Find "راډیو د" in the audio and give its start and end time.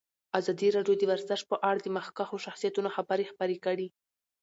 0.75-1.03